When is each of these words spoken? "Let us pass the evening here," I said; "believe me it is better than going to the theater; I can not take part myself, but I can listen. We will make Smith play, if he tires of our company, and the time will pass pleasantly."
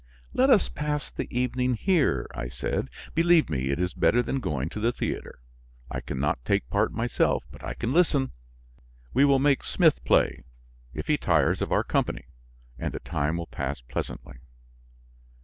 "Let 0.33 0.49
us 0.49 0.67
pass 0.67 1.11
the 1.11 1.27
evening 1.29 1.75
here," 1.75 2.25
I 2.33 2.47
said; 2.47 2.89
"believe 3.13 3.51
me 3.51 3.69
it 3.69 3.79
is 3.79 3.93
better 3.93 4.23
than 4.23 4.39
going 4.39 4.67
to 4.69 4.79
the 4.79 4.91
theater; 4.91 5.43
I 5.91 6.01
can 6.01 6.19
not 6.19 6.43
take 6.43 6.67
part 6.71 6.91
myself, 6.91 7.43
but 7.51 7.63
I 7.63 7.75
can 7.75 7.93
listen. 7.93 8.31
We 9.13 9.25
will 9.25 9.37
make 9.37 9.63
Smith 9.63 10.03
play, 10.03 10.43
if 10.91 11.05
he 11.05 11.17
tires 11.19 11.61
of 11.61 11.71
our 11.71 11.83
company, 11.83 12.25
and 12.79 12.93
the 12.95 12.99
time 13.01 13.37
will 13.37 13.45
pass 13.45 13.81
pleasantly." 13.81 14.39